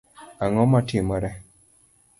Ang’o 0.43 0.63
matimore? 0.71 1.31